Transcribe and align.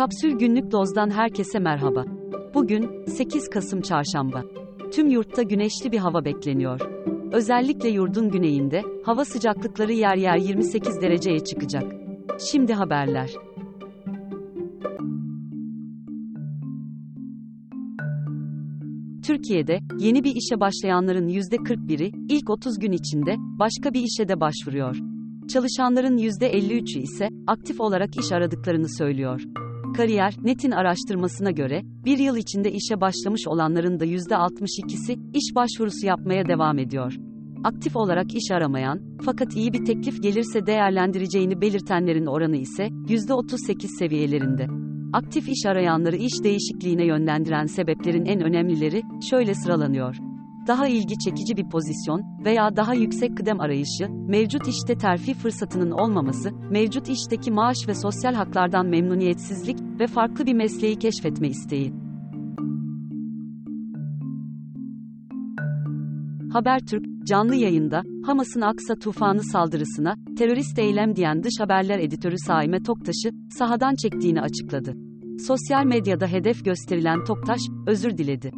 Kapsül 0.00 0.32
Günlük 0.38 0.72
Doz'dan 0.72 1.10
herkese 1.10 1.58
merhaba. 1.58 2.04
Bugün 2.54 3.04
8 3.06 3.48
Kasım 3.48 3.80
Çarşamba. 3.80 4.42
Tüm 4.92 5.08
yurtta 5.08 5.42
güneşli 5.42 5.92
bir 5.92 5.98
hava 5.98 6.24
bekleniyor. 6.24 6.80
Özellikle 7.32 7.88
yurdun 7.88 8.30
güneyinde 8.30 8.82
hava 9.04 9.24
sıcaklıkları 9.24 9.92
yer 9.92 10.16
yer 10.16 10.36
28 10.36 11.00
dereceye 11.00 11.38
çıkacak. 11.38 11.92
Şimdi 12.50 12.74
haberler. 12.74 13.30
Türkiye'de 19.26 19.78
yeni 19.98 20.24
bir 20.24 20.34
işe 20.36 20.60
başlayanların 20.60 21.28
%41'i 21.28 22.12
ilk 22.28 22.50
30 22.50 22.78
gün 22.78 22.92
içinde 22.92 23.34
başka 23.38 23.94
bir 23.94 24.02
işe 24.02 24.28
de 24.28 24.40
başvuruyor. 24.40 24.96
Çalışanların 25.48 26.18
%53'ü 26.18 26.98
ise 26.98 27.28
aktif 27.46 27.80
olarak 27.80 28.16
iş 28.16 28.32
aradıklarını 28.32 28.88
söylüyor. 28.98 29.42
Kariyer, 29.96 30.34
Net'in 30.42 30.70
araştırmasına 30.70 31.50
göre, 31.50 31.82
bir 31.84 32.18
yıl 32.18 32.36
içinde 32.36 32.72
işe 32.72 33.00
başlamış 33.00 33.48
olanların 33.48 34.00
da 34.00 34.06
%62'si, 34.06 35.12
iş 35.34 35.54
başvurusu 35.54 36.06
yapmaya 36.06 36.48
devam 36.48 36.78
ediyor. 36.78 37.16
Aktif 37.64 37.96
olarak 37.96 38.34
iş 38.34 38.50
aramayan, 38.50 39.00
fakat 39.24 39.56
iyi 39.56 39.72
bir 39.72 39.84
teklif 39.84 40.22
gelirse 40.22 40.66
değerlendireceğini 40.66 41.60
belirtenlerin 41.60 42.26
oranı 42.26 42.56
ise, 42.56 42.86
%38 42.86 43.98
seviyelerinde. 43.98 44.66
Aktif 45.12 45.48
iş 45.48 45.66
arayanları 45.66 46.16
iş 46.16 46.44
değişikliğine 46.44 47.06
yönlendiren 47.06 47.66
sebeplerin 47.66 48.24
en 48.24 48.40
önemlileri, 48.40 49.02
şöyle 49.30 49.54
sıralanıyor 49.54 50.16
daha 50.70 50.88
ilgi 50.88 51.18
çekici 51.18 51.56
bir 51.56 51.68
pozisyon 51.68 52.44
veya 52.44 52.76
daha 52.76 52.94
yüksek 52.94 53.36
kıdem 53.36 53.60
arayışı, 53.60 54.08
mevcut 54.08 54.68
işte 54.68 54.98
terfi 54.98 55.34
fırsatının 55.34 55.90
olmaması, 55.90 56.50
mevcut 56.70 57.08
işteki 57.08 57.50
maaş 57.50 57.76
ve 57.88 57.94
sosyal 57.94 58.34
haklardan 58.34 58.86
memnuniyetsizlik 58.86 59.78
ve 60.00 60.06
farklı 60.06 60.46
bir 60.46 60.54
mesleği 60.54 60.98
keşfetme 60.98 61.48
isteği. 61.48 61.92
Habertürk, 66.52 67.04
canlı 67.26 67.54
yayında, 67.54 68.02
Hamas'ın 68.26 68.60
Aksa 68.60 68.94
tufanı 68.94 69.42
saldırısına, 69.42 70.14
terörist 70.38 70.78
eylem 70.78 71.16
diyen 71.16 71.42
dış 71.42 71.52
haberler 71.60 71.98
editörü 71.98 72.36
Saime 72.46 72.82
Toktaş'ı, 72.82 73.30
sahadan 73.58 73.94
çektiğini 73.94 74.40
açıkladı. 74.40 74.94
Sosyal 75.46 75.84
medyada 75.84 76.26
hedef 76.26 76.64
gösterilen 76.64 77.24
Toktaş, 77.24 77.60
özür 77.86 78.18
diledi. 78.18 78.50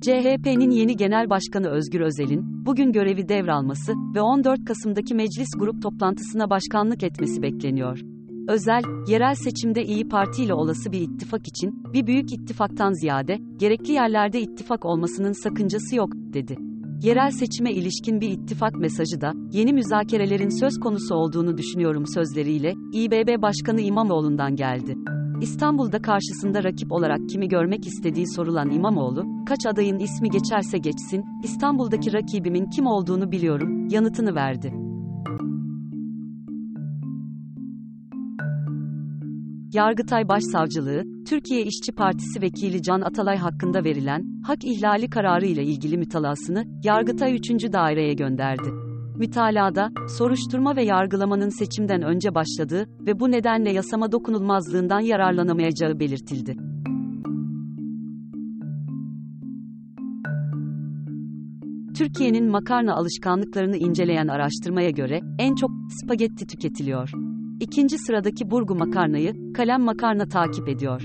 CHP'nin 0.00 0.70
yeni 0.70 0.96
genel 0.96 1.30
başkanı 1.30 1.68
Özgür 1.68 2.00
Özel'in, 2.00 2.66
bugün 2.66 2.92
görevi 2.92 3.28
devralması 3.28 3.92
ve 4.14 4.20
14 4.20 4.64
Kasım'daki 4.64 5.14
meclis 5.14 5.48
grup 5.58 5.82
toplantısına 5.82 6.50
başkanlık 6.50 7.02
etmesi 7.02 7.42
bekleniyor. 7.42 8.00
Özel, 8.48 8.82
yerel 9.08 9.34
seçimde 9.34 9.84
İyi 9.84 10.08
Parti 10.08 10.44
ile 10.44 10.54
olası 10.54 10.92
bir 10.92 11.00
ittifak 11.00 11.48
için, 11.48 11.92
bir 11.92 12.06
büyük 12.06 12.32
ittifaktan 12.32 12.92
ziyade, 12.92 13.38
gerekli 13.56 13.92
yerlerde 13.92 14.40
ittifak 14.40 14.84
olmasının 14.84 15.32
sakıncası 15.32 15.96
yok, 15.96 16.12
dedi. 16.14 16.56
Yerel 17.02 17.30
seçime 17.30 17.72
ilişkin 17.72 18.20
bir 18.20 18.30
ittifak 18.30 18.74
mesajı 18.74 19.20
da, 19.20 19.32
yeni 19.52 19.72
müzakerelerin 19.72 20.60
söz 20.60 20.78
konusu 20.78 21.14
olduğunu 21.14 21.58
düşünüyorum 21.58 22.06
sözleriyle, 22.06 22.74
İBB 22.92 23.42
Başkanı 23.42 23.80
İmamoğlu'ndan 23.80 24.56
geldi. 24.56 24.96
İstanbul'da 25.40 26.02
karşısında 26.02 26.64
rakip 26.64 26.92
olarak 26.92 27.28
kimi 27.28 27.48
görmek 27.48 27.86
istediği 27.86 28.26
sorulan 28.26 28.70
İmamoğlu, 28.70 29.44
kaç 29.46 29.66
adayın 29.66 29.98
ismi 29.98 30.30
geçerse 30.30 30.78
geçsin, 30.78 31.24
İstanbul'daki 31.42 32.12
rakibimin 32.12 32.66
kim 32.66 32.86
olduğunu 32.86 33.32
biliyorum, 33.32 33.88
yanıtını 33.88 34.34
verdi. 34.34 34.72
Yargıtay 39.72 40.28
Başsavcılığı, 40.28 41.02
Türkiye 41.28 41.62
İşçi 41.62 41.92
Partisi 41.92 42.42
vekili 42.42 42.82
Can 42.82 43.00
Atalay 43.00 43.36
hakkında 43.36 43.84
verilen 43.84 44.22
hak 44.46 44.64
ihlali 44.64 45.10
kararı 45.10 45.46
ile 45.46 45.64
ilgili 45.64 45.98
mütalasını 45.98 46.64
Yargıtay 46.84 47.34
3. 47.34 47.50
daireye 47.72 48.14
gönderdi. 48.14 48.89
Mütalada, 49.20 49.90
soruşturma 50.18 50.76
ve 50.76 50.82
yargılamanın 50.82 51.48
seçimden 51.48 52.02
önce 52.02 52.34
başladığı 52.34 52.86
ve 53.06 53.20
bu 53.20 53.30
nedenle 53.30 53.72
yasama 53.72 54.12
dokunulmazlığından 54.12 55.00
yararlanamayacağı 55.00 56.00
belirtildi. 56.00 56.56
Türkiye'nin 61.96 62.50
makarna 62.50 62.94
alışkanlıklarını 62.94 63.76
inceleyen 63.76 64.28
araştırmaya 64.28 64.90
göre 64.90 65.20
en 65.38 65.54
çok 65.54 65.70
spagetti 66.02 66.46
tüketiliyor. 66.46 67.10
İkinci 67.60 67.98
sıradaki 67.98 68.50
burgu 68.50 68.74
makarnayı 68.74 69.52
kalem 69.52 69.82
makarna 69.82 70.28
takip 70.28 70.68
ediyor. 70.68 71.02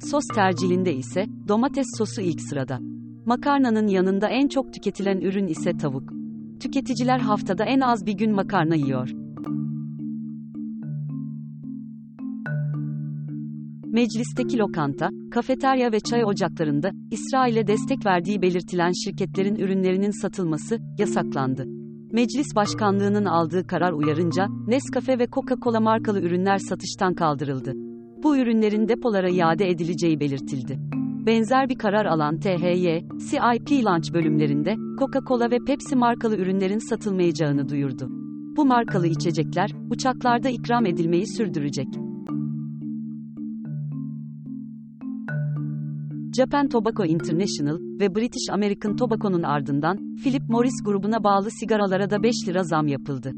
Sos 0.00 0.24
tercihinde 0.34 0.94
ise 0.94 1.26
domates 1.48 1.86
sosu 1.98 2.20
ilk 2.20 2.40
sırada. 2.40 2.78
Makarnanın 3.26 3.86
yanında 3.86 4.28
en 4.28 4.48
çok 4.48 4.74
tüketilen 4.74 5.20
ürün 5.20 5.46
ise 5.46 5.76
tavuk. 5.76 6.17
Tüketiciler 6.60 7.18
haftada 7.18 7.64
en 7.64 7.80
az 7.80 8.06
bir 8.06 8.12
gün 8.12 8.32
makarna 8.32 8.74
yiyor. 8.74 9.10
Meclisteki 13.86 14.58
lokanta, 14.58 15.08
kafeterya 15.30 15.92
ve 15.92 16.00
çay 16.00 16.24
ocaklarında 16.24 16.90
İsrail'e 17.10 17.66
destek 17.66 18.06
verdiği 18.06 18.42
belirtilen 18.42 18.92
şirketlerin 19.04 19.56
ürünlerinin 19.56 20.22
satılması 20.22 20.78
yasaklandı. 20.98 21.64
Meclis 22.12 22.54
Başkanlığı'nın 22.56 23.24
aldığı 23.24 23.66
karar 23.66 23.92
uyarınca 23.92 24.46
Nescafe 24.66 25.18
ve 25.18 25.24
Coca-Cola 25.24 25.82
markalı 25.82 26.20
ürünler 26.20 26.58
satıştan 26.58 27.14
kaldırıldı. 27.14 27.72
Bu 28.22 28.36
ürünlerin 28.36 28.88
depolara 28.88 29.28
iade 29.28 29.70
edileceği 29.70 30.20
belirtildi. 30.20 30.87
Benzer 31.28 31.68
bir 31.68 31.78
karar 31.78 32.06
alan 32.06 32.40
THY, 32.40 32.98
CIP 33.30 33.84
Launch 33.84 34.12
bölümlerinde 34.12 34.74
Coca-Cola 34.74 35.50
ve 35.50 35.58
Pepsi 35.66 35.96
markalı 35.96 36.36
ürünlerin 36.36 36.78
satılmayacağını 36.78 37.68
duyurdu. 37.68 38.08
Bu 38.56 38.66
markalı 38.66 39.06
içecekler 39.06 39.70
uçaklarda 39.90 40.48
ikram 40.48 40.86
edilmeyi 40.86 41.26
sürdürecek. 41.26 41.86
Japan 46.36 46.68
Tobacco 46.68 47.04
International 47.04 47.78
ve 48.00 48.14
British 48.14 48.52
American 48.52 48.96
Tobacco'nun 48.96 49.42
ardından 49.42 50.16
Philip 50.22 50.48
Morris 50.48 50.84
grubuna 50.84 51.24
bağlı 51.24 51.50
sigaralara 51.50 52.10
da 52.10 52.22
5 52.22 52.48
lira 52.48 52.62
zam 52.62 52.86
yapıldı. 52.86 53.32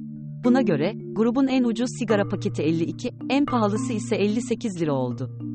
Buna 0.45 0.63
göre 0.63 0.93
grubun 1.13 1.47
en 1.47 1.65
ucuz 1.65 1.89
sigara 1.99 2.29
paketi 2.29 2.63
52, 2.63 3.11
en 3.31 3.45
pahalısı 3.45 3.93
ise 3.93 4.17
58 4.17 4.81
lira 4.81 4.93
oldu. 4.93 5.50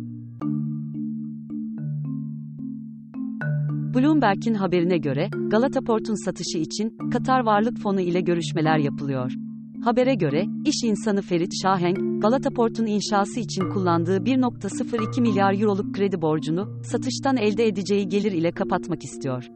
Bloomberg'in 3.95 4.53
haberine 4.53 4.97
göre, 4.97 5.29
Galata 5.47 5.81
Port'un 5.81 6.25
satışı 6.25 6.57
için, 6.57 7.09
Katar 7.11 7.39
Varlık 7.39 7.79
Fonu 7.79 8.01
ile 8.01 8.21
görüşmeler 8.21 8.77
yapılıyor. 8.77 9.31
Habere 9.83 10.15
göre, 10.15 10.45
iş 10.65 10.83
insanı 10.83 11.21
Ferit 11.21 11.51
Şahenk, 11.61 12.21
Galata 12.21 12.49
Port'un 12.49 12.85
inşası 12.85 13.39
için 13.39 13.69
kullandığı 13.69 14.17
1.02 14.17 15.21
milyar 15.21 15.61
euroluk 15.61 15.95
kredi 15.95 16.21
borcunu, 16.21 16.81
satıştan 16.83 17.37
elde 17.37 17.67
edeceği 17.67 18.07
gelir 18.07 18.31
ile 18.31 18.51
kapatmak 18.51 19.03
istiyor. 19.03 19.47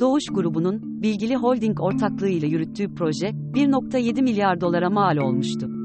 Doğuş 0.00 0.24
grubunun, 0.32 1.02
Bilgili 1.02 1.36
Holding 1.36 1.80
ortaklığı 1.80 2.28
ile 2.28 2.46
yürüttüğü 2.46 2.94
proje, 2.94 3.28
1.7 3.28 4.22
milyar 4.22 4.60
dolara 4.60 4.90
mal 4.90 5.16
olmuştu. 5.16 5.77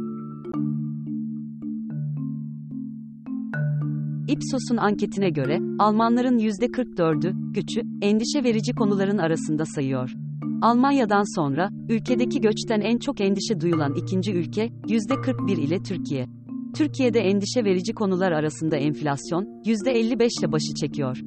Ipsos'un 4.33 4.77
anketine 4.77 5.29
göre, 5.29 5.59
Almanların 5.79 6.39
%44'ü, 6.39 7.33
gücü, 7.53 7.81
endişe 8.01 8.43
verici 8.43 8.73
konuların 8.73 9.17
arasında 9.17 9.65
sayıyor. 9.65 10.13
Almanya'dan 10.61 11.35
sonra, 11.35 11.69
ülkedeki 11.89 12.41
göçten 12.41 12.81
en 12.81 12.97
çok 12.97 13.21
endişe 13.21 13.59
duyulan 13.59 13.95
ikinci 13.95 14.33
ülke, 14.33 14.65
%41 14.87 15.59
ile 15.59 15.83
Türkiye. 15.83 16.27
Türkiye'de 16.75 17.19
endişe 17.19 17.63
verici 17.65 17.93
konular 17.93 18.31
arasında 18.31 18.77
enflasyon, 18.77 19.43
%55 19.65 20.39
ile 20.39 20.51
başı 20.51 20.73
çekiyor. 20.73 21.17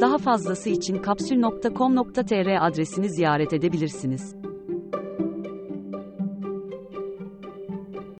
Daha 0.00 0.18
fazlası 0.18 0.70
için 0.70 0.96
kapsül.com.tr 0.96 2.66
adresini 2.66 3.10
ziyaret 3.10 3.52
edebilirsiniz. 3.52 4.41